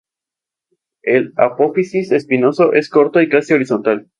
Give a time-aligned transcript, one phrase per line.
[1.03, 4.09] El apófisis espinoso es corto y casi horizontal.